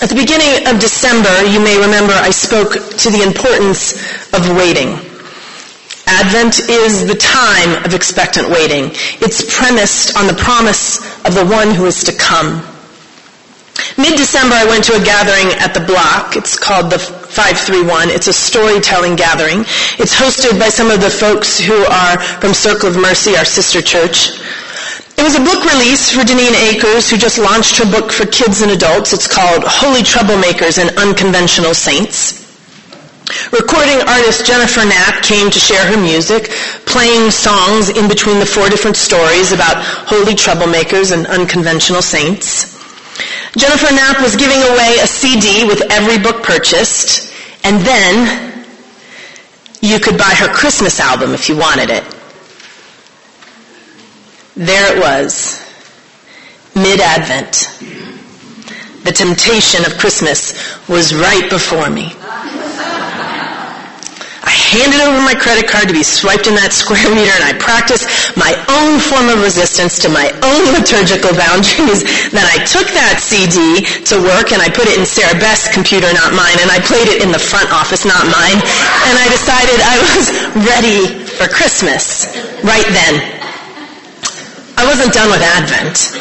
At 0.00 0.10
the 0.10 0.14
beginning 0.14 0.68
of 0.68 0.78
December, 0.78 1.44
you 1.50 1.58
may 1.58 1.74
remember 1.74 2.12
I 2.14 2.30
spoke 2.30 2.74
to 2.74 3.10
the 3.10 3.26
importance 3.26 3.98
of 4.32 4.46
waiting. 4.54 4.94
Advent 6.06 6.70
is 6.70 7.04
the 7.04 7.16
time 7.16 7.84
of 7.84 7.94
expectant 7.94 8.48
waiting. 8.48 8.94
It's 9.18 9.42
premised 9.42 10.16
on 10.16 10.28
the 10.28 10.38
promise 10.38 11.02
of 11.26 11.34
the 11.34 11.44
one 11.44 11.74
who 11.74 11.86
is 11.86 12.04
to 12.04 12.12
come. 12.12 12.62
Mid-December, 13.98 14.54
I 14.54 14.66
went 14.66 14.84
to 14.84 14.94
a 14.94 15.02
gathering 15.02 15.50
at 15.58 15.74
the 15.74 15.82
block. 15.82 16.36
It's 16.36 16.56
called 16.56 16.92
the 16.92 16.98
531. 17.00 18.10
It's 18.10 18.28
a 18.28 18.32
storytelling 18.32 19.16
gathering. 19.16 19.66
It's 19.98 20.14
hosted 20.14 20.60
by 20.60 20.68
some 20.68 20.92
of 20.92 21.00
the 21.00 21.10
folks 21.10 21.58
who 21.58 21.74
are 21.74 22.20
from 22.38 22.54
Circle 22.54 22.90
of 22.90 22.96
Mercy, 22.96 23.36
our 23.36 23.44
sister 23.44 23.82
church. 23.82 24.38
It 25.18 25.24
was 25.24 25.34
a 25.34 25.42
book 25.42 25.64
release 25.74 26.12
for 26.12 26.20
Daneen 26.20 26.54
Akers, 26.70 27.10
who 27.10 27.16
just 27.16 27.38
launched 27.38 27.76
her 27.78 27.90
book 27.90 28.12
for 28.12 28.24
kids 28.24 28.62
and 28.62 28.70
adults. 28.70 29.12
It's 29.12 29.26
called 29.26 29.64
Holy 29.66 30.02
Troublemakers 30.02 30.78
and 30.78 30.96
Unconventional 30.96 31.74
Saints. 31.74 32.46
Recording 33.50 33.98
artist 34.06 34.46
Jennifer 34.46 34.84
Knapp 34.86 35.24
came 35.24 35.50
to 35.50 35.58
share 35.58 35.84
her 35.90 36.00
music, 36.00 36.50
playing 36.86 37.32
songs 37.32 37.88
in 37.88 38.06
between 38.06 38.38
the 38.38 38.46
four 38.46 38.68
different 38.68 38.96
stories 38.96 39.50
about 39.50 39.82
holy 40.06 40.34
troublemakers 40.34 41.10
and 41.10 41.26
unconventional 41.26 42.00
saints. 42.00 42.78
Jennifer 43.56 43.92
Knapp 43.92 44.22
was 44.22 44.36
giving 44.36 44.62
away 44.70 44.98
a 45.02 45.06
CD 45.08 45.66
with 45.66 45.82
every 45.90 46.22
book 46.22 46.44
purchased, 46.44 47.34
and 47.64 47.80
then 47.84 48.64
you 49.82 49.98
could 49.98 50.16
buy 50.16 50.32
her 50.38 50.46
Christmas 50.46 51.00
album 51.00 51.34
if 51.34 51.48
you 51.48 51.56
wanted 51.56 51.90
it. 51.90 52.17
There 54.58 54.90
it 54.90 54.98
was, 54.98 55.62
mid-Advent. 56.74 57.70
The 59.06 59.14
temptation 59.14 59.86
of 59.86 59.94
Christmas 60.02 60.50
was 60.90 61.14
right 61.14 61.46
before 61.46 61.86
me. 61.94 62.10
I 64.42 64.50
handed 64.50 64.98
over 64.98 65.22
my 65.22 65.38
credit 65.38 65.70
card 65.70 65.86
to 65.86 65.94
be 65.94 66.02
swiped 66.02 66.50
in 66.50 66.58
that 66.58 66.74
square 66.74 67.06
meter 67.14 67.30
and 67.38 67.46
I 67.46 67.54
practiced 67.54 68.10
my 68.34 68.50
own 68.66 68.98
form 68.98 69.30
of 69.30 69.46
resistance 69.46 70.02
to 70.02 70.10
my 70.10 70.26
own 70.42 70.74
liturgical 70.74 71.38
boundaries. 71.38 72.02
then 72.34 72.42
I 72.42 72.58
took 72.66 72.90
that 72.98 73.22
CD 73.22 73.86
to 74.10 74.18
work 74.18 74.50
and 74.50 74.58
I 74.58 74.74
put 74.74 74.90
it 74.90 74.98
in 74.98 75.06
Sarah 75.06 75.38
Best's 75.38 75.70
computer, 75.70 76.10
not 76.10 76.34
mine, 76.34 76.58
and 76.58 76.70
I 76.74 76.82
played 76.82 77.06
it 77.06 77.22
in 77.22 77.30
the 77.30 77.38
front 77.38 77.70
office, 77.70 78.02
not 78.02 78.26
mine. 78.26 78.58
And 79.06 79.14
I 79.22 79.26
decided 79.30 79.78
I 79.86 79.96
was 80.02 80.26
ready 80.66 81.30
for 81.38 81.46
Christmas 81.46 82.26
right 82.66 82.90
then. 82.90 83.37
Wasn't 84.88 85.12
done 85.12 85.28
with 85.28 85.44
Advent. 85.44 86.16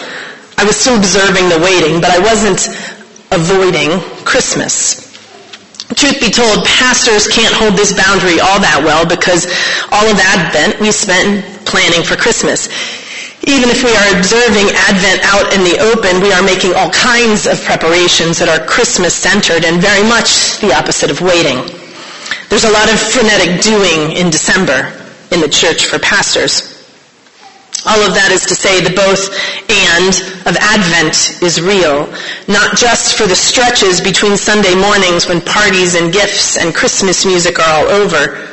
I 0.59 0.67
was 0.67 0.75
still 0.75 0.99
observing 0.99 1.47
the 1.47 1.55
waiting, 1.63 2.03
but 2.03 2.11
I 2.11 2.19
wasn't 2.19 2.67
avoiding 3.31 3.95
Christmas. 4.27 5.07
Truth 5.95 6.19
be 6.19 6.27
told, 6.27 6.67
pastors 6.67 7.31
can't 7.31 7.55
hold 7.55 7.79
this 7.79 7.95
boundary 7.95 8.43
all 8.43 8.59
that 8.59 8.83
well 8.83 9.07
because 9.07 9.47
all 9.87 10.03
of 10.11 10.19
Advent 10.19 10.83
we 10.83 10.91
spent 10.91 11.47
planning 11.63 12.03
for 12.03 12.19
Christmas. 12.19 12.67
Even 13.47 13.71
if 13.71 13.87
we 13.87 13.95
are 13.95 14.19
observing 14.19 14.67
Advent 14.91 15.23
out 15.31 15.47
in 15.55 15.63
the 15.63 15.79
open, 15.87 16.19
we 16.19 16.35
are 16.35 16.43
making 16.43 16.75
all 16.75 16.91
kinds 16.91 17.47
of 17.47 17.55
preparations 17.63 18.35
that 18.43 18.51
are 18.51 18.59
Christmas 18.67 19.15
centered 19.15 19.63
and 19.63 19.79
very 19.79 20.03
much 20.03 20.59
the 20.59 20.75
opposite 20.75 21.07
of 21.07 21.23
waiting. 21.23 21.63
There's 22.51 22.67
a 22.67 22.75
lot 22.75 22.91
of 22.91 22.99
frenetic 22.99 23.63
doing 23.63 24.11
in 24.19 24.27
December 24.27 24.91
in 25.31 25.39
the 25.39 25.47
church 25.47 25.87
for 25.87 26.03
pastors. 26.03 26.66
All 27.85 28.01
of 28.01 28.15
that 28.17 28.33
is 28.33 28.45
to 28.49 28.55
say 28.55 28.81
the 28.81 28.95
both 28.95 29.29
and 29.69 30.13
of 30.49 30.57
Advent 30.57 31.43
is 31.43 31.61
real, 31.61 32.09
not 32.49 32.75
just 32.75 33.15
for 33.15 33.27
the 33.27 33.35
stretches 33.37 34.01
between 34.01 34.35
Sunday 34.35 34.73
mornings 34.73 35.27
when 35.27 35.41
parties 35.41 35.93
and 35.93 36.11
gifts 36.11 36.57
and 36.57 36.73
Christmas 36.73 37.25
music 37.25 37.59
are 37.59 37.69
all 37.69 37.87
over. 38.01 38.49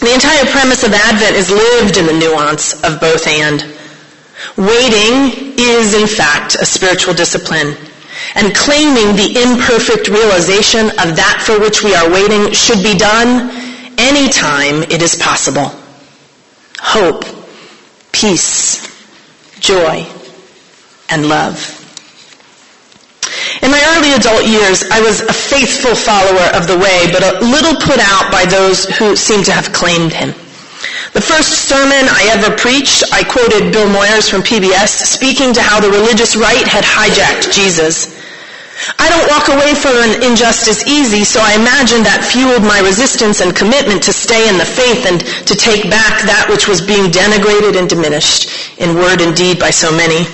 The 0.00 0.14
entire 0.14 0.46
premise 0.48 0.84
of 0.84 0.94
Advent 0.94 1.36
is 1.36 1.50
lived 1.50 1.96
in 1.98 2.06
the 2.06 2.16
nuance 2.16 2.80
of 2.82 2.98
both 2.98 3.26
and. 3.28 3.60
Waiting 4.56 5.54
is 5.60 5.94
in 5.94 6.08
fact 6.08 6.56
a 6.56 6.64
spiritual 6.64 7.14
discipline. 7.14 7.76
And 8.34 8.54
claiming 8.54 9.14
the 9.16 9.36
imperfect 9.36 10.08
realization 10.08 10.88
of 10.96 11.14
that 11.20 11.44
for 11.44 11.60
which 11.60 11.84
we 11.84 11.94
are 11.94 12.10
waiting 12.10 12.52
should 12.52 12.82
be 12.82 12.96
done 12.96 13.52
anytime 13.98 14.82
it 14.88 15.02
is 15.02 15.14
possible. 15.14 15.70
Hope 16.80 17.41
peace, 18.22 18.78
joy, 19.58 20.06
and 21.10 21.26
love. 21.26 21.58
In 23.62 23.70
my 23.70 23.82
early 23.98 24.14
adult 24.14 24.46
years, 24.46 24.84
I 24.92 25.00
was 25.02 25.22
a 25.22 25.32
faithful 25.32 25.96
follower 25.96 26.54
of 26.54 26.68
the 26.68 26.78
way, 26.78 27.10
but 27.10 27.22
a 27.26 27.44
little 27.44 27.74
put 27.74 27.98
out 27.98 28.30
by 28.30 28.46
those 28.46 28.84
who 28.94 29.16
seemed 29.16 29.46
to 29.46 29.52
have 29.52 29.72
claimed 29.72 30.12
him. 30.12 30.28
The 31.14 31.20
first 31.20 31.66
sermon 31.66 32.06
I 32.06 32.30
ever 32.38 32.56
preached, 32.56 33.02
I 33.12 33.24
quoted 33.24 33.72
Bill 33.72 33.88
Moyers 33.90 34.30
from 34.30 34.42
PBS 34.42 34.88
speaking 34.88 35.52
to 35.54 35.60
how 35.60 35.80
the 35.80 35.90
religious 35.90 36.36
right 36.36 36.66
had 36.66 36.84
hijacked 36.84 37.52
Jesus. 37.52 38.21
I 38.98 39.06
don't 39.06 39.30
walk 39.30 39.46
away 39.46 39.74
from 39.78 39.94
an 39.94 40.22
injustice 40.26 40.86
easy, 40.86 41.22
so 41.22 41.38
I 41.38 41.54
imagine 41.54 42.02
that 42.02 42.26
fueled 42.26 42.66
my 42.66 42.82
resistance 42.82 43.38
and 43.38 43.54
commitment 43.54 44.02
to 44.04 44.12
stay 44.12 44.48
in 44.50 44.58
the 44.58 44.66
faith 44.66 45.06
and 45.06 45.22
to 45.46 45.54
take 45.54 45.86
back 45.86 46.26
that 46.26 46.50
which 46.50 46.66
was 46.66 46.82
being 46.82 47.10
denigrated 47.14 47.78
and 47.78 47.86
diminished 47.86 48.50
in 48.82 48.98
word 48.98 49.22
and 49.22 49.36
deed 49.38 49.62
by 49.62 49.70
so 49.70 49.94
many. 49.94 50.26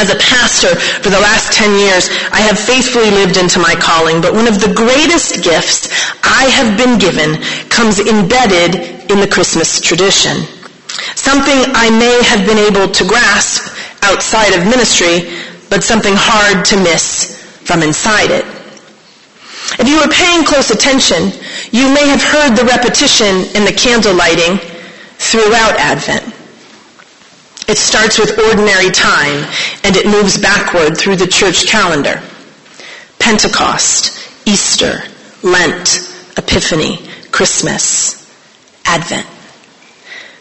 As 0.00 0.08
a 0.12 0.20
pastor 0.20 0.76
for 1.04 1.08
the 1.08 1.20
last 1.20 1.52
10 1.52 1.72
years, 1.76 2.08
I 2.32 2.40
have 2.44 2.56
faithfully 2.56 3.10
lived 3.12 3.36
into 3.36 3.60
my 3.60 3.76
calling, 3.76 4.20
but 4.20 4.32
one 4.32 4.48
of 4.48 4.60
the 4.60 4.72
greatest 4.72 5.44
gifts 5.44 5.88
I 6.24 6.48
have 6.52 6.76
been 6.76 6.96
given 6.96 7.40
comes 7.68 8.00
embedded 8.00 8.76
in 9.12 9.20
the 9.20 9.28
Christmas 9.28 9.80
tradition. 9.80 10.44
Something 11.16 11.72
I 11.72 11.88
may 11.92 12.16
have 12.28 12.44
been 12.44 12.60
able 12.60 12.92
to 12.92 13.04
grasp 13.04 13.72
outside 14.02 14.52
of 14.52 14.68
ministry, 14.68 15.28
but 15.70 15.82
something 15.82 16.14
hard 16.16 16.64
to 16.66 16.76
miss 16.76 17.42
from 17.64 17.82
inside 17.82 18.30
it. 18.30 18.44
If 19.78 19.88
you 19.88 19.98
were 20.00 20.12
paying 20.12 20.44
close 20.44 20.70
attention, 20.70 21.32
you 21.72 21.92
may 21.92 22.06
have 22.08 22.22
heard 22.22 22.56
the 22.56 22.64
repetition 22.64 23.44
in 23.56 23.64
the 23.64 23.74
candle 23.76 24.14
lighting 24.14 24.58
throughout 25.18 25.76
Advent. 25.78 26.34
It 27.68 27.76
starts 27.76 28.18
with 28.18 28.38
ordinary 28.38 28.90
time 28.90 29.44
and 29.82 29.96
it 29.96 30.06
moves 30.06 30.38
backward 30.38 30.96
through 30.96 31.16
the 31.16 31.26
church 31.26 31.66
calendar. 31.66 32.22
Pentecost, 33.18 34.30
Easter, 34.46 35.02
Lent, 35.42 36.08
Epiphany, 36.36 36.98
Christmas, 37.32 38.30
Advent. 38.84 39.26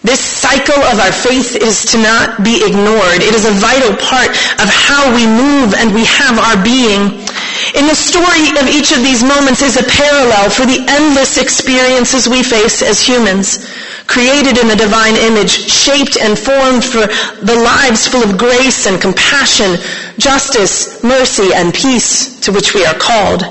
This 0.06 0.22
cycle 0.22 0.78
of 0.86 1.02
our 1.02 1.12
faith 1.12 1.58
is 1.58 1.82
to 1.90 1.98
not 1.98 2.46
be 2.46 2.62
ignored. 2.62 3.26
It 3.26 3.34
is 3.34 3.50
a 3.50 3.58
vital 3.58 3.98
part 3.98 4.30
of 4.62 4.70
how 4.70 5.10
we 5.10 5.26
move 5.26 5.74
and 5.74 5.90
we 5.98 6.06
have 6.06 6.38
our 6.38 6.62
being. 6.62 7.26
In 7.74 7.90
the 7.90 7.98
story 7.98 8.54
of 8.62 8.70
each 8.70 8.94
of 8.94 9.02
these 9.02 9.26
moments 9.26 9.66
is 9.66 9.82
a 9.82 9.90
parallel 9.90 10.54
for 10.54 10.70
the 10.70 10.86
endless 10.86 11.42
experiences 11.42 12.30
we 12.30 12.44
face 12.44 12.84
as 12.86 13.02
humans, 13.02 13.66
created 14.06 14.62
in 14.62 14.68
the 14.70 14.78
divine 14.78 15.18
image, 15.18 15.74
shaped 15.74 16.22
and 16.22 16.38
formed 16.38 16.86
for 16.86 17.10
the 17.42 17.58
lives 17.58 18.06
full 18.08 18.22
of 18.22 18.38
grace 18.38 18.86
and 18.86 19.02
compassion, 19.02 19.74
justice, 20.20 21.02
mercy, 21.04 21.50
and 21.52 21.74
peace 21.74 22.40
to 22.42 22.52
which 22.52 22.76
we 22.76 22.86
are 22.86 22.94
called. 22.94 23.42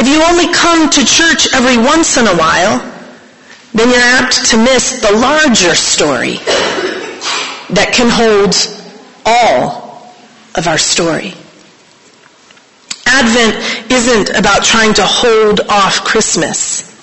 If 0.00 0.08
you 0.08 0.24
only 0.24 0.48
come 0.54 0.88
to 0.88 1.04
church 1.04 1.52
every 1.52 1.76
once 1.76 2.16
in 2.16 2.26
a 2.26 2.34
while, 2.34 2.93
then 3.74 3.90
you're 3.90 3.98
apt 3.98 4.46
to 4.50 4.56
miss 4.56 5.00
the 5.00 5.12
larger 5.18 5.74
story 5.74 6.38
that 7.74 7.90
can 7.92 8.08
hold 8.08 8.54
all 9.26 10.14
of 10.54 10.68
our 10.68 10.78
story. 10.78 11.34
Advent 13.06 13.90
isn't 13.90 14.30
about 14.38 14.62
trying 14.62 14.94
to 14.94 15.02
hold 15.04 15.60
off 15.68 16.04
Christmas. 16.04 16.94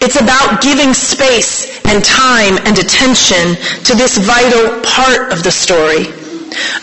It's 0.00 0.20
about 0.20 0.62
giving 0.62 0.94
space 0.94 1.84
and 1.84 2.02
time 2.02 2.56
and 2.64 2.78
attention 2.78 3.56
to 3.84 3.94
this 3.94 4.16
vital 4.16 4.80
part 4.80 5.30
of 5.30 5.42
the 5.42 5.50
story. 5.52 6.08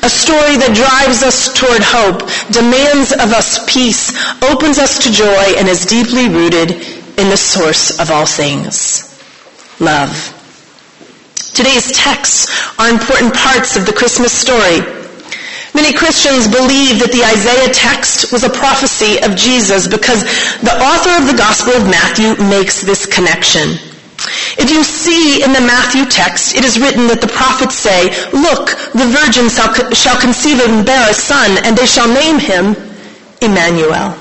A 0.03 0.09
story 0.09 0.57
that 0.61 0.77
drives 0.77 1.23
us 1.23 1.53
toward 1.57 1.81
hope, 1.81 2.29
demands 2.51 3.11
of 3.11 3.33
us 3.33 3.65
peace, 3.71 4.13
opens 4.43 4.77
us 4.77 5.03
to 5.05 5.11
joy, 5.11 5.57
and 5.57 5.67
is 5.67 5.85
deeply 5.85 6.27
rooted 6.29 6.71
in 7.17 7.29
the 7.29 7.37
source 7.37 7.99
of 7.99 8.11
all 8.11 8.25
things 8.25 9.10
love. 9.81 10.37
Today's 11.35 11.91
texts 11.91 12.47
are 12.79 12.89
important 12.89 13.33
parts 13.33 13.75
of 13.75 13.85
the 13.85 13.93
Christmas 13.93 14.31
story. 14.31 14.79
Many 15.73 15.91
Christians 15.97 16.47
believe 16.47 16.99
that 16.99 17.11
the 17.11 17.23
Isaiah 17.25 17.73
text 17.73 18.31
was 18.31 18.43
a 18.43 18.49
prophecy 18.49 19.19
of 19.23 19.35
Jesus 19.35 19.87
because 19.87 20.23
the 20.61 20.75
author 20.77 21.11
of 21.17 21.27
the 21.27 21.37
Gospel 21.37 21.73
of 21.73 21.89
Matthew 21.89 22.37
makes 22.45 22.81
this 22.81 23.05
connection. 23.05 23.79
If 24.59 24.69
you 24.69 24.83
see 24.83 25.41
in 25.43 25.51
the 25.51 25.61
Matthew 25.63 26.05
text, 26.05 26.55
it 26.55 26.63
is 26.63 26.77
written 26.77 27.07
that 27.07 27.21
the 27.21 27.31
prophets 27.31 27.75
say, 27.75 28.13
Look, 28.29 28.77
the 28.93 29.09
virgin 29.09 29.49
shall 29.49 30.19
conceive 30.21 30.61
and 30.61 30.85
bear 30.85 31.09
a 31.09 31.13
son, 31.13 31.57
and 31.65 31.75
they 31.75 31.87
shall 31.87 32.07
name 32.07 32.37
him 32.37 32.75
Emmanuel, 33.41 34.11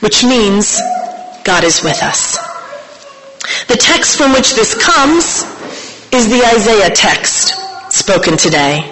which 0.00 0.24
means 0.24 0.76
God 1.44 1.64
is 1.64 1.82
with 1.82 2.02
us. 2.02 2.43
The 3.68 3.76
text 3.76 4.16
from 4.16 4.32
which 4.32 4.54
this 4.54 4.74
comes 4.74 5.44
is 6.12 6.28
the 6.28 6.44
Isaiah 6.54 6.90
text 6.90 7.54
spoken 7.90 8.36
today. 8.36 8.90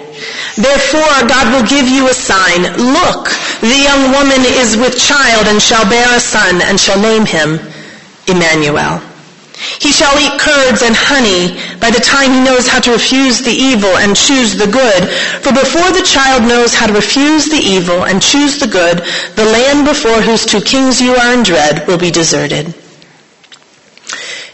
Therefore 0.55 1.27
God 1.27 1.53
will 1.53 1.67
give 1.67 1.87
you 1.87 2.09
a 2.09 2.13
sign. 2.13 2.63
Look, 2.77 3.29
the 3.61 3.79
young 3.83 4.11
woman 4.11 4.41
is 4.59 4.77
with 4.77 4.99
child 4.99 5.47
and 5.47 5.61
shall 5.61 5.87
bear 5.89 6.07
a 6.15 6.19
son 6.19 6.61
and 6.61 6.79
shall 6.79 6.99
name 7.01 7.25
him 7.25 7.59
Emmanuel. 8.27 9.01
He 9.79 9.91
shall 9.91 10.17
eat 10.19 10.39
curds 10.39 10.81
and 10.81 10.95
honey 10.95 11.55
by 11.79 11.91
the 11.91 11.99
time 11.99 12.31
he 12.31 12.43
knows 12.43 12.67
how 12.67 12.79
to 12.81 12.91
refuse 12.91 13.41
the 13.41 13.51
evil 13.51 13.97
and 13.97 14.15
choose 14.15 14.55
the 14.55 14.67
good. 14.67 15.07
For 15.43 15.53
before 15.53 15.91
the 15.91 16.05
child 16.05 16.43
knows 16.43 16.73
how 16.73 16.87
to 16.87 16.93
refuse 16.93 17.45
the 17.45 17.61
evil 17.61 18.05
and 18.05 18.21
choose 18.21 18.59
the 18.59 18.67
good, 18.67 18.99
the 19.35 19.45
land 19.45 19.85
before 19.85 20.21
whose 20.21 20.45
two 20.45 20.61
kings 20.61 21.01
you 21.01 21.15
are 21.15 21.33
in 21.33 21.43
dread 21.43 21.87
will 21.87 21.97
be 21.97 22.11
deserted. 22.11 22.73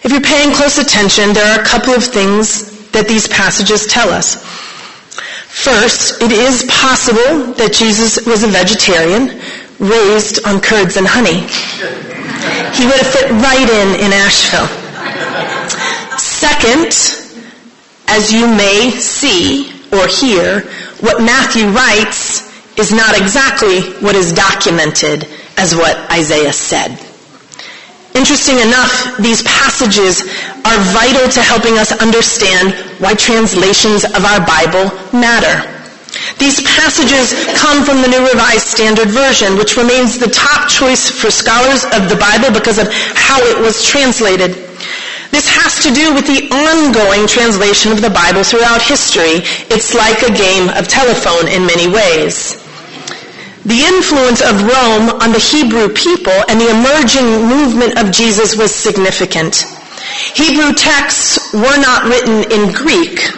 If 0.01 0.11
you're 0.11 0.21
paying 0.21 0.53
close 0.53 0.77
attention, 0.77 1.33
there 1.33 1.45
are 1.53 1.61
a 1.61 1.65
couple 1.65 1.93
of 1.93 2.03
things 2.03 2.89
that 2.91 3.07
these 3.07 3.27
passages 3.27 3.85
tell 3.85 4.09
us. 4.09 4.43
First, 5.49 6.21
it 6.21 6.31
is 6.31 6.63
possible 6.69 7.53
that 7.53 7.73
Jesus 7.73 8.25
was 8.25 8.43
a 8.43 8.47
vegetarian 8.47 9.41
raised 9.79 10.45
on 10.45 10.61
curds 10.61 10.95
and 10.95 11.07
honey. 11.07 11.43
He 12.79 12.85
would 12.85 12.95
have 12.95 13.11
fit 13.11 13.31
right 13.31 13.67
in 13.67 13.99
in 13.99 14.13
Asheville. 14.13 14.71
Second, 16.17 16.95
as 18.07 18.31
you 18.31 18.47
may 18.47 18.91
see 18.91 19.71
or 19.91 20.07
hear, 20.07 20.61
what 21.01 21.21
Matthew 21.21 21.67
writes 21.67 22.47
is 22.77 22.93
not 22.93 23.19
exactly 23.19 23.81
what 23.99 24.15
is 24.15 24.31
documented 24.31 25.27
as 25.57 25.75
what 25.75 25.97
Isaiah 26.11 26.53
said. 26.53 27.08
Interesting 28.19 28.59
enough, 28.59 29.15
these 29.15 29.41
passages 29.43 30.27
are 30.67 30.79
vital 30.91 31.31
to 31.31 31.39
helping 31.39 31.79
us 31.79 31.95
understand 32.03 32.75
why 32.99 33.15
translations 33.15 34.03
of 34.03 34.27
our 34.27 34.43
Bible 34.43 34.91
matter. 35.15 35.63
These 36.35 36.59
passages 36.67 37.31
come 37.55 37.85
from 37.85 38.01
the 38.01 38.11
New 38.11 38.19
Revised 38.27 38.67
Standard 38.67 39.07
Version, 39.07 39.55
which 39.55 39.77
remains 39.77 40.19
the 40.19 40.27
top 40.27 40.67
choice 40.67 41.09
for 41.09 41.31
scholars 41.31 41.85
of 41.95 42.11
the 42.11 42.19
Bible 42.19 42.51
because 42.51 42.77
of 42.77 42.91
how 43.15 43.39
it 43.39 43.57
was 43.57 43.87
translated. 43.87 44.51
This 45.31 45.47
has 45.47 45.81
to 45.87 45.91
do 45.95 46.13
with 46.13 46.27
the 46.27 46.51
ongoing 46.51 47.25
translation 47.25 47.93
of 47.93 48.01
the 48.01 48.09
Bible 48.09 48.43
throughout 48.43 48.81
history. 48.81 49.47
It's 49.71 49.95
like 49.95 50.27
a 50.27 50.35
game 50.35 50.67
of 50.75 50.89
telephone 50.89 51.47
in 51.47 51.65
many 51.65 51.87
ways. 51.87 52.59
The 53.69 53.85
influence 53.85 54.41
of 54.41 54.63
Rome 54.65 55.21
on 55.21 55.31
the 55.31 55.37
Hebrew 55.37 55.93
people 55.93 56.33
and 56.49 56.59
the 56.59 56.73
emerging 56.73 57.45
movement 57.45 57.99
of 57.99 58.09
Jesus 58.11 58.57
was 58.57 58.73
significant. 58.73 59.61
Hebrew 60.33 60.73
texts 60.73 61.53
were 61.53 61.77
not 61.77 62.05
written 62.05 62.51
in 62.51 62.73
Greek, 62.73 63.29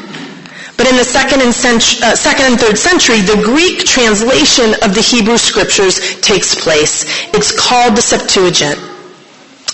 but 0.78 0.88
in 0.88 0.96
the 0.96 1.04
second 1.04 1.42
and, 1.42 1.52
uh, 1.52 2.16
second 2.16 2.46
and 2.46 2.58
third 2.58 2.78
century, 2.78 3.20
the 3.20 3.42
Greek 3.44 3.84
translation 3.84 4.74
of 4.84 4.96
the 4.96 5.02
Hebrew 5.02 5.38
scriptures 5.38 6.00
takes 6.22 6.56
place. 6.56 7.04
It's 7.34 7.52
called 7.52 7.98
the 7.98 8.02
Septuagint. 8.02 8.91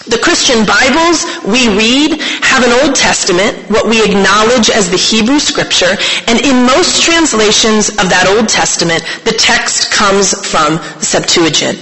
The 0.07 0.18
Christian 0.18 0.65
Bibles 0.65 1.25
we 1.44 1.68
read 1.68 2.21
have 2.42 2.63
an 2.63 2.71
Old 2.80 2.95
Testament, 2.95 3.57
what 3.69 3.89
we 3.89 4.01
acknowledge 4.01 4.69
as 4.69 4.89
the 4.89 4.95
Hebrew 4.95 5.38
scripture, 5.38 5.98
and 6.27 6.39
in 6.39 6.63
most 6.63 7.04
translations 7.04 7.89
of 7.89 8.07
that 8.07 8.25
Old 8.25 8.48
Testament, 8.48 9.04
the 9.25 9.33
text 9.33 9.92
comes 9.92 10.31
from 10.48 10.77
the 10.77 11.04
Septuagint. 11.04 11.80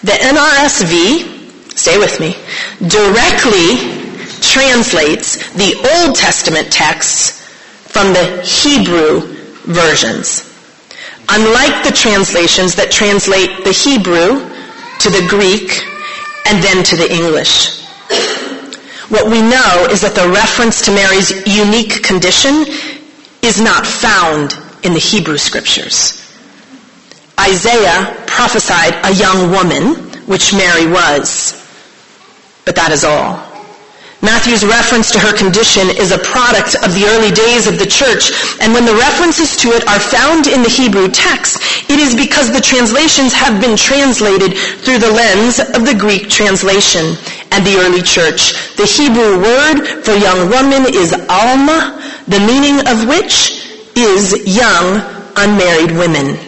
The 0.00 0.16
NRSV, 0.24 1.76
stay 1.76 1.98
with 1.98 2.18
me, 2.18 2.32
directly 2.88 3.76
translates 4.40 5.52
the 5.52 5.76
Old 5.92 6.16
Testament 6.16 6.72
texts 6.72 7.44
from 7.92 8.14
the 8.14 8.40
Hebrew 8.40 9.20
versions. 9.68 10.48
Unlike 11.28 11.84
the 11.84 11.92
translations 11.92 12.74
that 12.76 12.90
translate 12.90 13.64
the 13.64 13.72
Hebrew 13.72 14.48
to 15.00 15.10
the 15.10 15.26
Greek 15.28 15.91
and 16.46 16.62
then 16.62 16.84
to 16.84 16.96
the 16.96 17.10
English. 17.12 17.82
What 19.08 19.26
we 19.26 19.42
know 19.42 19.88
is 19.90 20.00
that 20.00 20.14
the 20.14 20.28
reference 20.32 20.86
to 20.86 20.90
Mary's 20.90 21.30
unique 21.46 22.02
condition 22.02 22.64
is 23.42 23.60
not 23.60 23.86
found 23.86 24.56
in 24.84 24.94
the 24.94 24.98
Hebrew 24.98 25.36
scriptures. 25.36 26.18
Isaiah 27.38 28.24
prophesied 28.26 28.94
a 29.04 29.12
young 29.14 29.50
woman, 29.50 29.96
which 30.26 30.54
Mary 30.54 30.86
was, 30.86 31.52
but 32.64 32.76
that 32.76 32.90
is 32.92 33.04
all. 33.04 33.51
Matthew's 34.22 34.64
reference 34.64 35.10
to 35.10 35.18
her 35.18 35.36
condition 35.36 35.90
is 35.90 36.14
a 36.14 36.22
product 36.22 36.78
of 36.86 36.94
the 36.94 37.10
early 37.10 37.34
days 37.34 37.66
of 37.66 37.76
the 37.76 37.90
church, 37.90 38.30
and 38.62 38.72
when 38.72 38.86
the 38.86 38.94
references 38.94 39.56
to 39.58 39.74
it 39.74 39.82
are 39.90 39.98
found 39.98 40.46
in 40.46 40.62
the 40.62 40.70
Hebrew 40.70 41.10
text, 41.10 41.58
it 41.90 41.98
is 41.98 42.14
because 42.14 42.54
the 42.54 42.62
translations 42.62 43.34
have 43.34 43.60
been 43.60 43.76
translated 43.76 44.54
through 44.86 45.02
the 45.02 45.10
lens 45.10 45.58
of 45.58 45.82
the 45.82 45.98
Greek 45.98 46.30
translation 46.30 47.18
and 47.50 47.66
the 47.66 47.82
early 47.82 48.00
church. 48.00 48.54
The 48.78 48.86
Hebrew 48.86 49.42
word 49.42 50.06
for 50.06 50.14
young 50.14 50.48
woman 50.48 50.86
is 50.86 51.10
alma, 51.28 51.98
the 52.30 52.38
meaning 52.38 52.78
of 52.86 53.10
which 53.10 53.66
is 53.98 54.46
young 54.46 55.02
unmarried 55.34 55.98
women. 55.98 56.38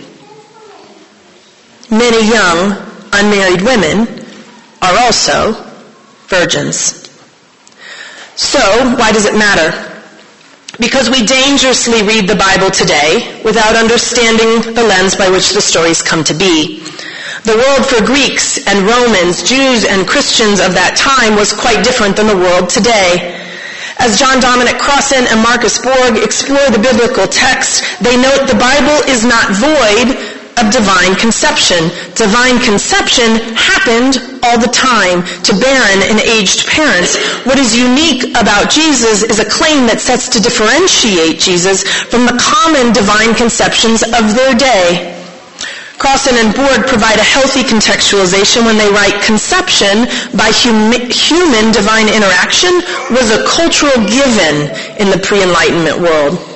Many 1.90 2.22
young 2.30 2.78
unmarried 3.12 3.62
women 3.62 4.06
are 4.80 4.96
also 5.06 5.52
virgins. 6.28 7.03
So, 8.36 8.58
why 8.98 9.12
does 9.12 9.26
it 9.26 9.38
matter? 9.38 9.70
Because 10.80 11.08
we 11.08 11.24
dangerously 11.24 12.02
read 12.02 12.28
the 12.28 12.34
Bible 12.34 12.70
today 12.70 13.40
without 13.44 13.76
understanding 13.76 14.74
the 14.74 14.82
lens 14.82 15.14
by 15.14 15.30
which 15.30 15.54
the 15.54 15.62
stories 15.62 16.02
come 16.02 16.24
to 16.24 16.34
be. 16.34 16.82
The 17.46 17.54
world 17.54 17.86
for 17.86 18.02
Greeks 18.02 18.58
and 18.66 18.88
Romans, 18.88 19.46
Jews 19.46 19.84
and 19.84 20.08
Christians 20.08 20.58
of 20.58 20.74
that 20.74 20.98
time 20.98 21.38
was 21.38 21.52
quite 21.52 21.84
different 21.84 22.16
than 22.16 22.26
the 22.26 22.36
world 22.36 22.70
today. 22.70 23.38
As 24.02 24.18
John 24.18 24.42
Dominic 24.42 24.82
Crossan 24.82 25.30
and 25.30 25.38
Marcus 25.38 25.78
Borg 25.78 26.18
explore 26.18 26.66
the 26.74 26.82
biblical 26.82 27.30
text, 27.30 27.86
they 28.02 28.18
note 28.18 28.50
the 28.50 28.58
Bible 28.58 28.98
is 29.06 29.22
not 29.22 29.54
void 29.54 30.33
of 30.58 30.70
divine 30.70 31.14
conception. 31.16 31.90
Divine 32.14 32.58
conception 32.62 33.38
happened 33.54 34.22
all 34.42 34.58
the 34.58 34.70
time 34.70 35.24
to 35.42 35.52
barren 35.56 36.00
and 36.06 36.20
aged 36.20 36.66
parents. 36.66 37.16
What 37.44 37.58
is 37.58 37.74
unique 37.74 38.30
about 38.36 38.70
Jesus 38.70 39.22
is 39.22 39.40
a 39.40 39.48
claim 39.48 39.86
that 39.86 40.00
sets 40.00 40.28
to 40.30 40.40
differentiate 40.40 41.40
Jesus 41.40 41.82
from 42.10 42.26
the 42.26 42.36
common 42.38 42.92
divine 42.92 43.34
conceptions 43.34 44.02
of 44.02 44.34
their 44.34 44.54
day. 44.54 45.10
Crossan 45.98 46.34
and 46.36 46.54
Borg 46.54 46.86
provide 46.86 47.18
a 47.18 47.24
healthy 47.24 47.62
contextualization 47.62 48.66
when 48.66 48.76
they 48.76 48.90
write 48.90 49.14
conception 49.22 50.04
by 50.36 50.50
hum- 50.52 50.92
human 51.08 51.72
divine 51.72 52.10
interaction 52.10 52.82
was 53.14 53.30
a 53.30 53.46
cultural 53.46 53.94
given 54.04 54.68
in 54.98 55.08
the 55.08 55.20
pre-enlightenment 55.22 55.98
world 55.98 56.53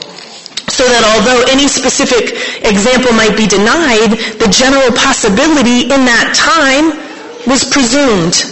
so 0.79 0.87
that 0.87 1.03
although 1.03 1.43
any 1.51 1.67
specific 1.67 2.39
example 2.63 3.11
might 3.11 3.35
be 3.35 3.51
denied, 3.51 4.15
the 4.39 4.47
general 4.47 4.95
possibility 4.95 5.91
in 5.91 6.07
that 6.07 6.31
time 6.39 6.95
was 7.51 7.67
presumed. 7.67 8.47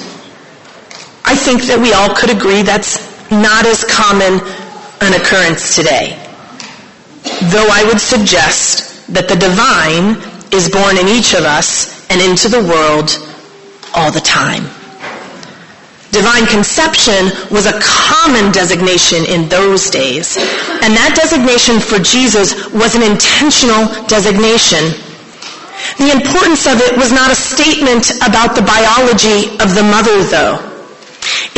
I 1.23 1.39
think 1.39 1.71
that 1.71 1.79
we 1.79 1.95
all 1.95 2.11
could 2.11 2.35
agree 2.35 2.67
that's 2.67 2.99
not 3.31 3.63
as 3.63 3.87
common 3.87 4.43
an 5.07 5.15
occurrence 5.15 5.79
today. 5.79 6.19
Though 7.55 7.71
I 7.71 7.87
would 7.87 8.03
suggest 8.03 9.07
that 9.15 9.31
the 9.31 9.39
divine 9.39 10.19
is 10.51 10.67
born 10.67 10.99
in 10.99 11.07
each 11.07 11.31
of 11.35 11.47
us 11.47 11.95
and 12.11 12.19
into 12.19 12.51
the 12.51 12.59
world 12.59 13.15
all 13.95 14.11
the 14.11 14.21
time. 14.21 14.67
Divine 16.17 16.47
conception 16.47 17.29
was 17.53 17.67
a 17.67 17.77
common 17.77 18.51
designation 18.51 19.29
in 19.29 19.51
those 19.51 19.91
days. 19.91 20.41
And 20.81 20.97
that 20.97 21.13
designation 21.13 21.77
for 21.77 22.01
Jesus 22.01 22.57
was 22.73 22.97
an 22.97 23.05
intentional 23.05 23.85
designation. 24.09 24.97
The 26.01 26.17
importance 26.17 26.65
of 26.65 26.81
it 26.81 26.97
was 26.97 27.13
not 27.13 27.29
a 27.31 27.37
statement 27.37 28.17
about 28.25 28.57
the 28.57 28.65
biology 28.65 29.61
of 29.61 29.77
the 29.77 29.85
mother, 29.85 30.25
though. 30.25 30.57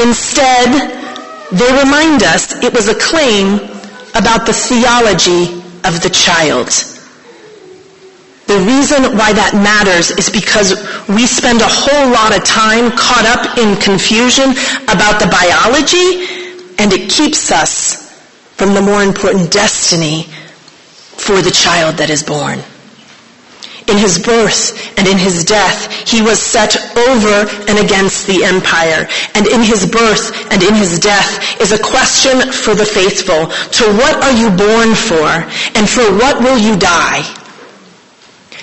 Instead, 0.02 0.74
they 1.54 1.70
remind 1.78 2.26
us 2.26 2.58
it 2.58 2.74
was 2.74 2.90
a 2.90 2.98
claim 2.98 3.62
about 4.18 4.42
the 4.42 4.52
theology 4.52 5.62
of 5.86 6.02
the 6.02 6.10
child. 6.10 6.66
The 8.48 8.64
reason 8.64 9.12
why 9.12 9.36
that 9.36 9.52
matters 9.52 10.08
is 10.10 10.32
because 10.32 10.72
we 11.04 11.28
spend 11.28 11.60
a 11.60 11.68
whole 11.68 12.08
lot 12.08 12.32
of 12.32 12.48
time 12.48 12.88
caught 12.96 13.28
up 13.28 13.60
in 13.60 13.76
confusion 13.76 14.56
about 14.88 15.20
the 15.20 15.28
biology, 15.28 16.24
and 16.80 16.88
it 16.88 17.12
keeps 17.12 17.52
us 17.52 18.08
from 18.56 18.72
the 18.72 18.80
more 18.80 19.04
important 19.04 19.52
destiny 19.52 20.24
for 21.20 21.44
the 21.44 21.52
child 21.52 22.00
that 22.00 22.08
is 22.08 22.24
born. 22.24 22.64
In 23.84 24.00
his 24.00 24.16
birth 24.16 24.96
and 24.96 25.04
in 25.04 25.20
his 25.20 25.44
death, 25.44 26.08
he 26.08 26.24
was 26.24 26.40
set 26.40 26.72
over 26.96 27.44
and 27.68 27.76
against 27.76 28.26
the 28.26 28.48
empire. 28.48 29.08
And 29.36 29.46
in 29.46 29.60
his 29.60 29.84
birth 29.84 30.32
and 30.48 30.62
in 30.62 30.72
his 30.72 30.98
death 31.00 31.60
is 31.60 31.72
a 31.72 31.80
question 31.80 32.48
for 32.48 32.74
the 32.74 32.88
faithful. 32.88 33.52
To 33.52 33.84
what 33.92 34.24
are 34.24 34.32
you 34.32 34.48
born 34.48 34.96
for? 34.96 35.28
And 35.76 35.84
for 35.84 36.08
what 36.16 36.40
will 36.40 36.56
you 36.56 36.80
die? 36.80 37.28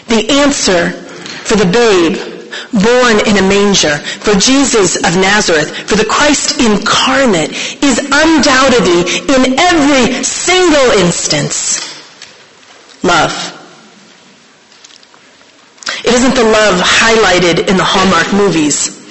The 0.07 0.29
answer 0.29 0.91
for 0.91 1.55
the 1.55 1.65
babe 1.65 2.35
born 2.71 3.19
in 3.27 3.37
a 3.37 3.47
manger, 3.47 3.97
for 3.99 4.33
Jesus 4.39 4.95
of 4.95 5.15
Nazareth, 5.15 5.75
for 5.87 5.95
the 5.95 6.05
Christ 6.05 6.59
incarnate 6.59 7.51
is 7.83 7.99
undoubtedly 7.99 9.01
in 9.33 9.59
every 9.59 10.23
single 10.23 10.91
instance 10.99 11.83
love. 13.03 13.51
It 16.03 16.13
isn't 16.13 16.35
the 16.35 16.43
love 16.43 16.81
highlighted 16.81 17.67
in 17.67 17.77
the 17.77 17.83
Hallmark 17.83 18.33
movies. 18.33 19.03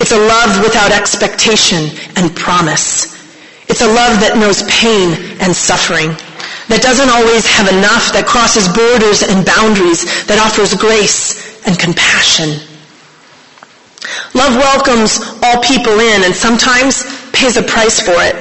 It's 0.00 0.12
a 0.12 0.18
love 0.18 0.62
without 0.62 0.92
expectation 0.92 1.90
and 2.16 2.34
promise. 2.36 3.12
It's 3.68 3.80
a 3.80 3.86
love 3.86 4.20
that 4.20 4.36
knows 4.36 4.62
pain 4.70 5.38
and 5.40 5.54
suffering, 5.54 6.16
that 6.68 6.80
doesn't 6.80 7.10
always 7.10 7.44
have 7.46 7.68
enough, 7.68 8.12
that 8.12 8.24
crosses 8.26 8.68
borders 8.72 9.22
and 9.22 9.44
boundaries, 9.44 10.04
that 10.26 10.40
offers 10.40 10.72
grace 10.72 11.60
and 11.66 11.78
compassion. 11.78 12.60
Love 14.34 14.56
welcomes 14.56 15.20
all 15.42 15.62
people 15.62 16.00
in 16.00 16.24
and 16.24 16.34
sometimes 16.34 17.04
pays 17.32 17.56
a 17.56 17.62
price 17.62 18.00
for 18.00 18.16
it. 18.16 18.36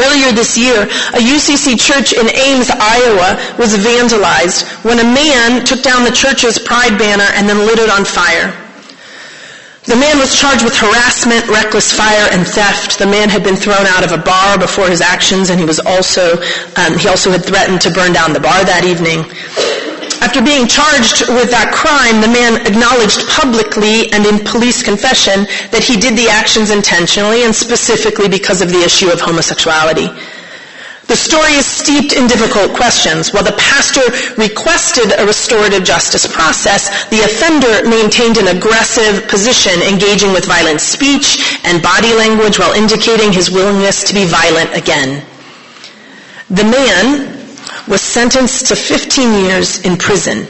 Earlier 0.00 0.30
this 0.30 0.56
year, 0.56 0.82
a 0.82 1.22
UCC 1.22 1.74
church 1.74 2.12
in 2.12 2.30
Ames, 2.30 2.70
Iowa 2.70 3.34
was 3.58 3.74
vandalized 3.74 4.62
when 4.84 5.00
a 5.00 5.04
man 5.04 5.64
took 5.64 5.82
down 5.82 6.04
the 6.04 6.14
church's 6.14 6.58
pride 6.58 6.96
banner 6.98 7.26
and 7.34 7.48
then 7.48 7.58
lit 7.58 7.78
it 7.78 7.90
on 7.90 8.04
fire. 8.04 8.67
The 9.88 9.96
man 9.96 10.18
was 10.18 10.36
charged 10.38 10.64
with 10.64 10.76
harassment, 10.76 11.48
reckless 11.48 11.90
fire, 11.90 12.28
and 12.30 12.46
theft. 12.46 12.98
The 12.98 13.06
man 13.06 13.30
had 13.30 13.42
been 13.42 13.56
thrown 13.56 13.86
out 13.86 14.04
of 14.04 14.12
a 14.12 14.18
bar 14.18 14.58
before 14.58 14.86
his 14.86 15.00
actions, 15.00 15.48
and 15.48 15.58
he 15.58 15.64
was 15.64 15.80
also 15.80 16.36
um, 16.76 16.98
he 16.98 17.08
also 17.08 17.30
had 17.30 17.42
threatened 17.42 17.80
to 17.88 17.90
burn 17.90 18.12
down 18.12 18.34
the 18.34 18.40
bar 18.40 18.60
that 18.68 18.84
evening. 18.84 19.24
After 20.20 20.44
being 20.44 20.68
charged 20.68 21.24
with 21.32 21.48
that 21.56 21.72
crime, 21.72 22.20
the 22.20 22.28
man 22.28 22.60
acknowledged 22.68 23.24
publicly 23.32 24.12
and 24.12 24.28
in 24.28 24.44
police 24.44 24.82
confession 24.82 25.48
that 25.72 25.80
he 25.80 25.96
did 25.96 26.20
the 26.20 26.28
actions 26.28 26.68
intentionally 26.68 27.44
and 27.48 27.54
specifically 27.56 28.28
because 28.28 28.60
of 28.60 28.68
the 28.68 28.84
issue 28.84 29.08
of 29.08 29.22
homosexuality. 29.24 30.12
The 31.08 31.16
story 31.16 31.54
is 31.54 31.64
steeped 31.64 32.12
in 32.12 32.26
difficult 32.26 32.76
questions. 32.76 33.32
While 33.32 33.42
the 33.42 33.56
pastor 33.56 34.04
requested 34.36 35.18
a 35.18 35.24
restorative 35.24 35.82
justice 35.82 36.26
process, 36.26 37.08
the 37.08 37.24
offender 37.24 37.88
maintained 37.88 38.36
an 38.36 38.54
aggressive 38.54 39.26
position, 39.26 39.72
engaging 39.88 40.34
with 40.34 40.44
violent 40.44 40.82
speech 40.82 41.58
and 41.64 41.82
body 41.82 42.12
language 42.12 42.58
while 42.58 42.74
indicating 42.74 43.32
his 43.32 43.50
willingness 43.50 44.04
to 44.04 44.12
be 44.12 44.26
violent 44.26 44.76
again. 44.76 45.24
The 46.50 46.64
man 46.64 47.38
was 47.88 48.02
sentenced 48.02 48.66
to 48.66 48.76
15 48.76 49.44
years 49.44 49.80
in 49.86 49.96
prison 49.96 50.46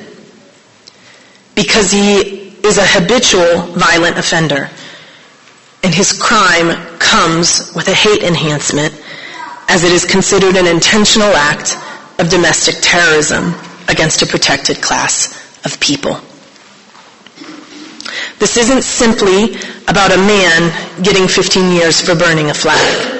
because 1.54 1.92
he 1.92 2.50
is 2.66 2.78
a 2.78 2.84
habitual 2.84 3.62
violent 3.78 4.18
offender. 4.18 4.68
And 5.84 5.94
his 5.94 6.12
crime 6.12 6.98
comes 6.98 7.72
with 7.76 7.86
a 7.86 7.94
hate 7.94 8.24
enhancement 8.24 8.92
as 9.68 9.84
it 9.84 9.92
is 9.92 10.04
considered 10.04 10.56
an 10.56 10.66
intentional 10.66 11.28
act 11.34 11.76
of 12.18 12.28
domestic 12.30 12.76
terrorism 12.80 13.54
against 13.88 14.22
a 14.22 14.26
protected 14.26 14.80
class 14.82 15.34
of 15.64 15.78
people. 15.80 16.20
This 18.38 18.56
isn't 18.56 18.82
simply 18.82 19.56
about 19.88 20.12
a 20.12 20.16
man 20.16 21.02
getting 21.02 21.28
15 21.28 21.72
years 21.72 22.00
for 22.00 22.14
burning 22.14 22.50
a 22.50 22.54
flag. 22.54 23.14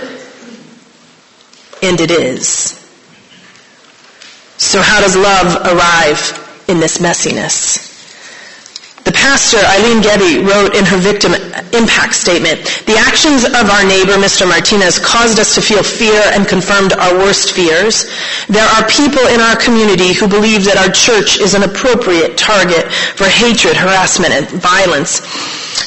And 1.83 2.01
it 2.01 2.11
is. 2.11 2.75
So 4.57 4.81
how 4.83 5.01
does 5.01 5.17
love 5.17 5.55
arrive 5.67 6.65
in 6.69 6.81
this 6.81 6.99
messiness? 6.99 7.88
The 9.09 9.17
pastor, 9.17 9.57
Eileen 9.57 10.05
Gebbie, 10.05 10.45
wrote 10.45 10.77
in 10.77 10.85
her 10.85 11.01
victim 11.01 11.33
impact 11.73 12.13
statement, 12.13 12.61
the 12.85 13.01
actions 13.01 13.49
of 13.49 13.65
our 13.65 13.81
neighbor, 13.89 14.21
Mr. 14.21 14.45
Martinez, 14.45 15.01
caused 15.01 15.41
us 15.41 15.57
to 15.57 15.65
feel 15.65 15.81
fear 15.81 16.21
and 16.37 16.45
confirmed 16.45 16.93
our 16.93 17.17
worst 17.17 17.57
fears. 17.57 18.05
There 18.53 18.69
are 18.77 18.85
people 18.85 19.25
in 19.33 19.41
our 19.41 19.57
community 19.57 20.13
who 20.13 20.29
believe 20.29 20.69
that 20.69 20.77
our 20.77 20.93
church 20.93 21.41
is 21.41 21.57
an 21.57 21.65
appropriate 21.65 22.37
target 22.37 22.85
for 23.17 23.25
hatred, 23.25 23.81
harassment, 23.81 24.37
and 24.37 24.45
violence. 24.61 25.25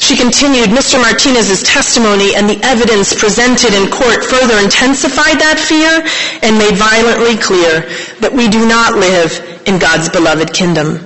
She 0.02 0.18
continued, 0.18 0.74
Mr. 0.74 0.98
Martinez's 0.98 1.62
testimony 1.62 2.34
and 2.34 2.50
the 2.50 2.58
evidence 2.66 3.14
presented 3.14 3.78
in 3.78 3.86
court 3.94 4.26
further 4.26 4.58
intensified 4.58 5.38
that 5.38 5.62
fear 5.62 6.02
and 6.42 6.58
made 6.58 6.74
violently 6.74 7.38
clear 7.38 7.86
that 8.18 8.34
we 8.34 8.50
do 8.50 8.66
not 8.66 8.98
live 8.98 9.62
in 9.70 9.78
God's 9.78 10.10
beloved 10.10 10.58
kingdom, 10.58 10.98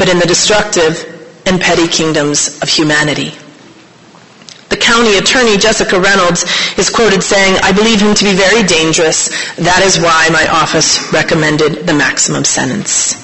but 0.00 0.08
in 0.08 0.16
the 0.16 0.24
destructive 0.24 1.09
and 1.46 1.60
petty 1.60 1.88
kingdoms 1.88 2.60
of 2.62 2.68
humanity. 2.68 3.32
The 4.70 4.76
county 4.76 5.18
attorney, 5.18 5.56
Jessica 5.58 5.98
Reynolds, 5.98 6.44
is 6.78 6.88
quoted 6.90 7.22
saying, 7.22 7.58
I 7.62 7.72
believe 7.72 8.00
him 8.00 8.14
to 8.14 8.24
be 8.24 8.34
very 8.34 8.62
dangerous. 8.62 9.28
That 9.56 9.82
is 9.82 9.98
why 9.98 10.28
my 10.30 10.46
office 10.46 11.12
recommended 11.12 11.86
the 11.86 11.94
maximum 11.94 12.44
sentence. 12.44 13.18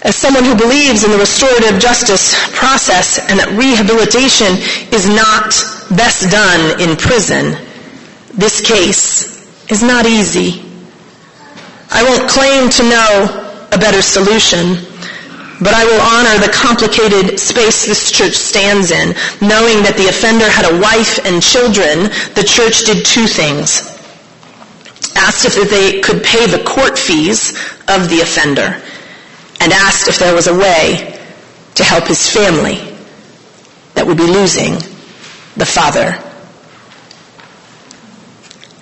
As 0.00 0.16
someone 0.16 0.44
who 0.44 0.54
believes 0.56 1.04
in 1.04 1.10
the 1.10 1.18
restorative 1.18 1.80
justice 1.80 2.32
process 2.52 3.18
and 3.28 3.38
that 3.38 3.52
rehabilitation 3.56 4.56
is 4.92 5.08
not 5.08 5.52
best 5.96 6.30
done 6.30 6.80
in 6.80 6.96
prison, 6.96 7.56
this 8.32 8.60
case 8.60 9.44
is 9.70 9.82
not 9.82 10.06
easy. 10.06 10.64
I 11.90 12.04
won't 12.04 12.28
claim 12.28 12.68
to 12.68 12.82
know 12.88 13.68
a 13.72 13.78
better 13.78 14.02
solution, 14.02 14.76
but 15.60 15.72
I 15.74 15.84
will 15.84 16.00
honor 16.00 16.44
the 16.44 16.52
complicated 16.52 17.38
space 17.38 17.86
this 17.86 18.10
church 18.10 18.34
stands 18.34 18.90
in, 18.90 19.14
knowing 19.40 19.82
that 19.84 19.94
the 19.96 20.08
offender 20.08 20.48
had 20.48 20.66
a 20.66 20.80
wife 20.80 21.24
and 21.24 21.42
children. 21.42 22.10
The 22.34 22.42
church 22.42 22.84
did 22.84 23.04
two 23.06 23.26
things. 23.26 23.90
Asked 25.16 25.56
if 25.56 25.70
they 25.70 26.00
could 26.00 26.24
pay 26.24 26.46
the 26.46 26.62
court 26.64 26.98
fees 26.98 27.50
of 27.86 28.10
the 28.10 28.20
offender 28.20 28.82
and 29.60 29.72
asked 29.72 30.08
if 30.08 30.18
there 30.18 30.34
was 30.34 30.48
a 30.48 30.54
way 30.54 31.18
to 31.76 31.84
help 31.84 32.06
his 32.06 32.28
family 32.28 32.76
that 33.94 34.06
would 34.06 34.16
be 34.16 34.26
losing 34.26 34.74
the 35.56 35.66
father. 35.66 36.18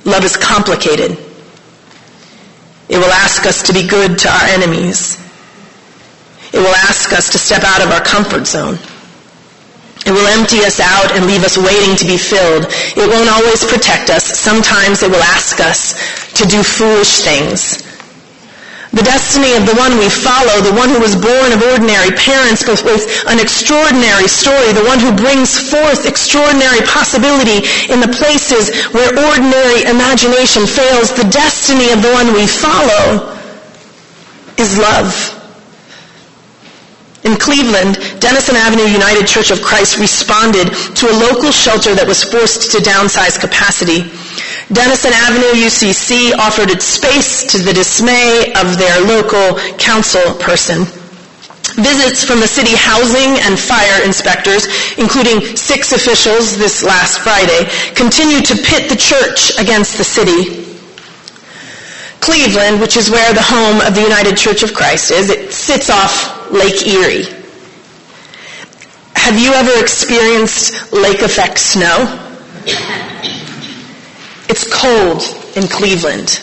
Love 0.05 0.25
is 0.25 0.37
complicated. 0.37 1.13
It 2.89 2.99
will 2.99 3.13
ask 3.13 3.47
us 3.47 3.63
to 3.65 3.73
be 3.73 3.87
good 3.87 4.19
to 4.21 4.29
our 4.29 4.45
enemies. 4.49 5.22
It 6.53 6.59
will 6.59 6.77
ask 6.89 7.13
us 7.13 7.31
to 7.33 7.39
step 7.39 7.63
out 7.65 7.83
of 7.83 7.91
our 7.91 8.03
comfort 8.03 8.47
zone. 8.47 8.79
It 10.05 10.11
will 10.11 10.27
empty 10.27 10.61
us 10.61 10.81
out 10.81 11.13
and 11.13 11.27
leave 11.27 11.45
us 11.45 11.57
waiting 11.57 11.97
to 11.97 12.05
be 12.05 12.19
filled. 12.19 12.67
It 12.97 13.09
won't 13.09 13.31
always 13.31 13.65
protect 13.65 14.11
us. 14.11 14.25
Sometimes 14.25 15.03
it 15.03 15.11
will 15.11 15.23
ask 15.23 15.61
us 15.61 15.95
to 16.35 16.47
do 16.47 16.63
foolish 16.63 17.21
things 17.21 17.83
the 18.93 19.03
destiny 19.03 19.57
of 19.57 19.65
the 19.65 19.73
one 19.81 19.97
we 19.97 20.09
follow, 20.13 20.61
the 20.61 20.77
one 20.77 20.93
who 20.93 21.01
was 21.01 21.17
born 21.17 21.49
of 21.53 21.65
ordinary 21.73 22.13
parents 22.13 22.61
but 22.61 22.85
with 22.85 23.09
an 23.27 23.41
extraordinary 23.41 24.29
story, 24.29 24.69
the 24.77 24.85
one 24.85 25.01
who 25.01 25.17
brings 25.17 25.57
forth 25.57 26.05
extraordinary 26.05 26.85
possibility 26.85 27.65
in 27.89 28.05
the 28.05 28.13
places 28.13 28.69
where 28.93 29.09
ordinary 29.17 29.89
imagination 29.89 30.69
fails, 30.69 31.09
the 31.17 31.25
destiny 31.33 31.89
of 31.91 32.03
the 32.05 32.13
one 32.13 32.37
we 32.37 32.47
follow 32.47 33.33
is 34.59 34.77
love. 34.77 35.42
In 37.33 37.39
Cleveland, 37.39 37.97
Denison 38.21 38.57
Avenue 38.57 38.85
United 38.85 39.27
Church 39.27 39.51
of 39.51 39.63
Christ 39.63 39.97
responded 39.97 40.69
to 41.01 41.09
a 41.09 41.17
local 41.17 41.51
shelter 41.51 41.95
that 41.95 42.05
was 42.05 42.23
forced 42.23 42.73
to 42.73 42.85
downsize 42.85 43.41
capacity. 43.41 44.05
Denison 44.69 45.17
Avenue 45.17 45.57
UCC 45.65 46.37
offered 46.37 46.69
its 46.69 46.85
space 46.85 47.49
to 47.49 47.57
the 47.57 47.73
dismay 47.73 48.53
of 48.61 48.77
their 48.77 49.01
local 49.09 49.57
council 49.81 50.37
person. 50.45 50.85
Visits 51.81 52.21
from 52.21 52.45
the 52.45 52.47
city 52.47 52.77
housing 52.77 53.41
and 53.49 53.57
fire 53.57 54.05
inspectors, 54.05 54.69
including 55.01 55.57
six 55.57 55.97
officials 55.97 56.59
this 56.61 56.85
last 56.85 57.25
Friday, 57.25 57.65
continue 57.97 58.45
to 58.45 58.61
pit 58.61 58.93
the 58.93 58.97
church 59.01 59.57
against 59.57 59.97
the 59.97 60.05
city. 60.05 60.72
Cleveland, 62.23 62.81
which 62.81 62.97
is 62.97 63.11
where 63.11 63.35
the 63.35 63.43
home 63.43 63.81
of 63.81 63.97
the 63.97 64.01
United 64.01 64.37
Church 64.37 64.63
of 64.63 64.73
Christ 64.73 65.11
is, 65.11 65.29
it 65.29 65.53
sits 65.53 65.91
off 65.91 66.51
Lake 66.53 66.87
Erie. 66.87 67.25
Have 69.17 69.37
you 69.39 69.53
ever 69.53 69.83
experienced 69.83 70.93
lake 70.93 71.21
effect 71.23 71.59
snow? 71.59 72.19
It's 74.49 74.73
cold 74.73 75.23
in 75.57 75.67
Cleveland. 75.67 76.41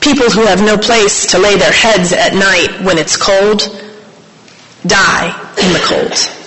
People 0.00 0.30
who 0.30 0.46
have 0.46 0.62
no 0.62 0.78
place 0.78 1.26
to 1.32 1.38
lay 1.38 1.56
their 1.56 1.72
heads 1.72 2.14
at 2.14 2.32
night 2.32 2.82
when 2.82 2.96
it's 2.96 3.16
cold 3.16 3.60
die 4.86 5.28
in 5.60 5.72
the 5.74 5.80
cold. 5.80 6.37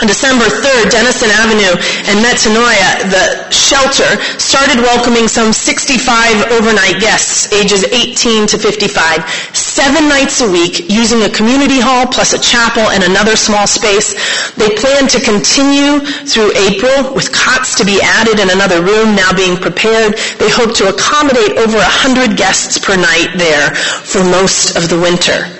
On 0.00 0.06
December 0.06 0.46
3rd, 0.48 0.90
Denison 0.90 1.28
Avenue 1.28 1.76
and 2.08 2.24
Metanoia, 2.24 3.04
the 3.12 3.52
shelter, 3.52 4.16
started 4.40 4.80
welcoming 4.80 5.28
some 5.28 5.52
65 5.52 6.52
overnight 6.52 6.98
guests, 7.00 7.52
ages 7.52 7.84
18 7.84 8.46
to 8.46 8.56
55, 8.56 9.28
seven 9.52 10.08
nights 10.08 10.40
a 10.40 10.50
week, 10.50 10.88
using 10.88 11.24
a 11.24 11.28
community 11.28 11.80
hall 11.80 12.06
plus 12.06 12.32
a 12.32 12.38
chapel 12.40 12.88
and 12.88 13.04
another 13.04 13.36
small 13.36 13.66
space. 13.66 14.16
They 14.56 14.72
plan 14.74 15.06
to 15.08 15.20
continue 15.20 16.00
through 16.24 16.56
April 16.56 17.12
with 17.12 17.30
cots 17.30 17.76
to 17.76 17.84
be 17.84 18.00
added 18.00 18.40
in 18.40 18.48
another 18.48 18.80
room 18.80 19.14
now 19.14 19.36
being 19.36 19.58
prepared. 19.58 20.16
They 20.40 20.48
hope 20.48 20.72
to 20.76 20.88
accommodate 20.88 21.58
over 21.60 21.76
100 21.76 22.38
guests 22.38 22.78
per 22.78 22.96
night 22.96 23.36
there 23.36 23.74
for 23.76 24.24
most 24.24 24.76
of 24.76 24.88
the 24.88 24.96
winter. 24.96 25.59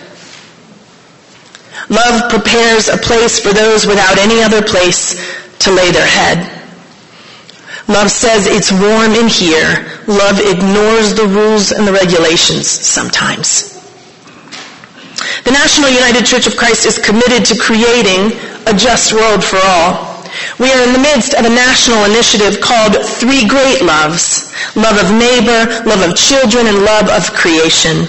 Love 1.90 2.30
prepares 2.30 2.88
a 2.88 2.96
place 2.96 3.40
for 3.40 3.52
those 3.52 3.84
without 3.84 4.16
any 4.16 4.42
other 4.42 4.62
place 4.62 5.18
to 5.58 5.72
lay 5.72 5.90
their 5.90 6.06
head. 6.06 6.38
Love 7.88 8.08
says 8.08 8.46
it's 8.46 8.70
warm 8.70 9.12
in 9.18 9.26
here. 9.26 9.98
Love 10.06 10.38
ignores 10.38 11.14
the 11.14 11.26
rules 11.26 11.72
and 11.72 11.86
the 11.86 11.92
regulations 11.92 12.68
sometimes. 12.68 13.74
The 15.42 15.50
National 15.50 15.90
United 15.90 16.24
Church 16.24 16.46
of 16.46 16.56
Christ 16.56 16.86
is 16.86 16.98
committed 16.98 17.44
to 17.46 17.58
creating 17.58 18.38
a 18.66 18.72
just 18.72 19.12
world 19.12 19.42
for 19.42 19.58
all. 19.58 20.22
We 20.60 20.70
are 20.70 20.86
in 20.86 20.92
the 20.92 21.02
midst 21.02 21.34
of 21.34 21.44
a 21.44 21.50
national 21.50 22.04
initiative 22.04 22.60
called 22.60 22.94
Three 23.04 23.48
Great 23.48 23.82
Loves. 23.82 24.54
Love 24.76 25.02
of 25.02 25.10
neighbor, 25.10 25.82
love 25.82 26.08
of 26.08 26.16
children, 26.16 26.68
and 26.68 26.84
love 26.84 27.10
of 27.10 27.34
creation. 27.34 28.06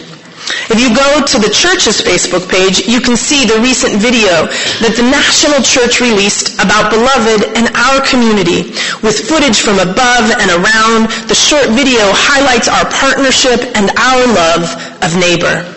If 0.69 0.79
you 0.79 0.95
go 0.95 1.25
to 1.25 1.37
the 1.39 1.51
church's 1.51 2.01
Facebook 2.01 2.47
page, 2.47 2.87
you 2.87 3.01
can 3.01 3.15
see 3.15 3.45
the 3.45 3.59
recent 3.59 3.99
video 3.99 4.47
that 4.79 4.95
the 4.95 5.03
National 5.03 5.59
Church 5.59 5.99
released 5.99 6.55
about 6.59 6.91
Beloved 6.91 7.55
and 7.55 7.71
our 7.75 7.99
community. 8.03 8.71
With 9.03 9.27
footage 9.27 9.59
from 9.59 9.79
above 9.79 10.31
and 10.31 10.49
around, 10.51 11.11
the 11.27 11.35
short 11.35 11.69
video 11.71 12.03
highlights 12.11 12.67
our 12.67 12.87
partnership 12.87 13.63
and 13.75 13.91
our 13.99 14.23
love 14.31 14.63
of 15.03 15.11
neighbor. 15.19 15.67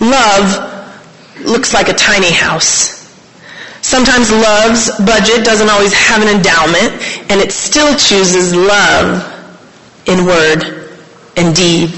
Love 0.00 0.46
looks 1.44 1.74
like 1.74 1.88
a 1.88 1.94
tiny 1.94 2.30
house. 2.30 3.00
Sometimes 3.82 4.30
love's 4.30 4.90
budget 5.02 5.44
doesn't 5.44 5.68
always 5.68 5.92
have 5.92 6.22
an 6.22 6.28
endowment, 6.28 6.92
and 7.30 7.40
it 7.40 7.52
still 7.52 7.96
chooses 7.96 8.54
love 8.54 9.24
in 10.06 10.24
word 10.26 10.90
and 11.36 11.54
deed. 11.56 11.90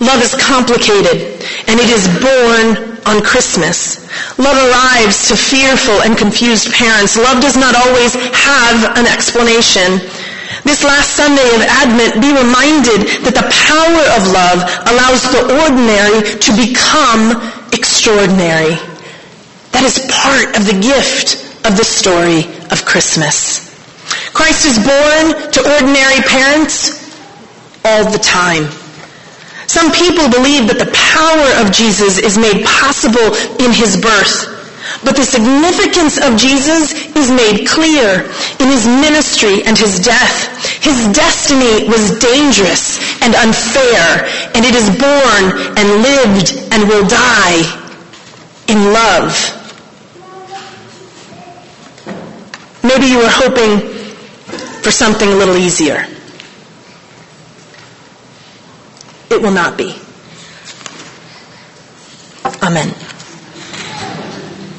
Love 0.00 0.20
is 0.20 0.34
complicated, 0.36 1.40
and 1.68 1.80
it 1.80 1.88
is 1.88 2.04
born 2.20 2.96
on 3.08 3.22
Christmas. 3.24 4.04
Love 4.38 4.56
arrives 4.56 5.28
to 5.28 5.36
fearful 5.36 6.02
and 6.02 6.18
confused 6.18 6.72
parents. 6.72 7.16
Love 7.16 7.40
does 7.40 7.56
not 7.56 7.74
always 7.74 8.12
have 8.36 8.96
an 8.98 9.06
explanation. 9.06 9.96
This 10.68 10.84
last 10.84 11.16
Sunday 11.16 11.48
of 11.54 11.62
Advent, 11.62 12.20
be 12.20 12.28
reminded 12.28 13.08
that 13.24 13.32
the 13.32 13.48
power 13.48 14.04
of 14.18 14.28
love 14.34 14.60
allows 14.90 15.22
the 15.32 15.48
ordinary 15.64 16.20
to 16.44 16.50
become 16.52 17.40
extraordinary. 17.72 18.76
That 19.72 19.84
is 19.86 20.04
part 20.12 20.58
of 20.58 20.66
the 20.66 20.76
gift 20.76 21.40
of 21.64 21.78
the 21.78 21.84
story 21.84 22.44
of 22.68 22.84
Christmas. 22.84 23.64
Christ 24.34 24.66
is 24.66 24.76
born 24.76 25.50
to 25.52 25.60
ordinary 25.72 26.20
parents 26.26 27.00
all 27.84 28.10
the 28.10 28.18
time. 28.18 28.68
Some 29.66 29.90
people 29.92 30.30
believe 30.30 30.68
that 30.70 30.78
the 30.78 30.92
power 30.94 31.48
of 31.60 31.74
Jesus 31.74 32.18
is 32.18 32.38
made 32.38 32.64
possible 32.64 33.34
in 33.58 33.72
his 33.72 33.98
birth. 33.98 34.56
But 35.04 35.16
the 35.16 35.26
significance 35.26 36.16
of 36.16 36.38
Jesus 36.38 36.94
is 37.14 37.30
made 37.30 37.66
clear 37.66 38.30
in 38.62 38.68
his 38.70 38.86
ministry 38.86 39.62
and 39.66 39.76
his 39.76 40.00
death. 40.00 40.46
His 40.82 41.10
destiny 41.12 41.88
was 41.88 42.18
dangerous 42.18 43.02
and 43.20 43.34
unfair, 43.34 44.24
and 44.54 44.64
it 44.64 44.74
is 44.74 44.88
born 44.94 45.44
and 45.76 45.86
lived 46.02 46.54
and 46.72 46.88
will 46.88 47.06
die 47.06 47.66
in 48.68 48.92
love. 48.92 49.34
Maybe 52.82 53.06
you 53.06 53.18
were 53.18 53.30
hoping 53.30 53.80
for 54.82 54.90
something 54.90 55.28
a 55.28 55.34
little 55.34 55.56
easier. 55.56 56.06
It 59.30 59.42
will 59.42 59.52
not 59.52 59.76
be. 59.76 59.94
Amen. 62.62 63.05